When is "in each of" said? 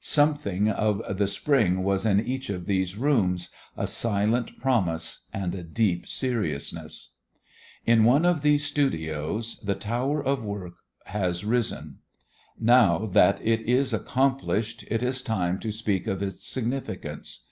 2.06-2.64